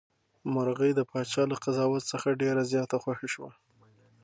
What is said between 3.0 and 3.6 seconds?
خوښه شوه.